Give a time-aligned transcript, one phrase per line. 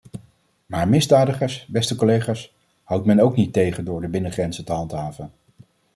[0.65, 2.53] Maar misdadigers, beste collega's,
[2.83, 5.31] houdt men ook niet tegen door de binnengrenzen te handhaven.